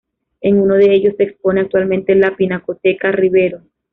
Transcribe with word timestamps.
En 0.41 0.59
uno 0.59 0.77
de 0.77 0.95
ellos, 0.95 1.13
se 1.15 1.25
expone 1.25 1.61
actualmente 1.61 2.15
la 2.15 2.35
Pinacoteca 2.35 3.11
Rivero. 3.11 3.61